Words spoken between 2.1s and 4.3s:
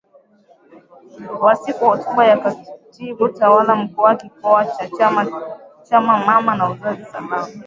ya katibu tawala mkoa